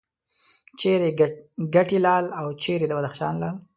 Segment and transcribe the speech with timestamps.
[0.79, 1.09] چیرې
[1.73, 3.57] کټې لال او چیرې د بدخشان لعل.